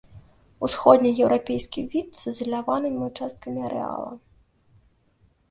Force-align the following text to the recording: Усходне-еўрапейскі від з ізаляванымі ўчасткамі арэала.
Усходне-еўрапейскі 0.67 1.81
від 1.91 2.07
з 2.21 2.33
ізаляванымі 2.33 2.99
ўчасткамі 3.11 3.61
арэала. 3.69 4.11